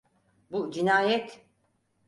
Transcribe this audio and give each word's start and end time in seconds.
Bu 0.51 0.71
cinayet. 0.71 1.45